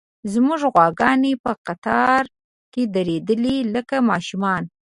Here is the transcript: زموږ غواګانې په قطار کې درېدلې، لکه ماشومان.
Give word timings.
زموږ 0.33 0.61
غواګانې 0.73 1.33
په 1.43 1.51
قطار 1.67 2.23
کې 2.73 2.83
درېدلې، 2.95 3.57
لکه 3.75 3.95
ماشومان. 4.09 4.63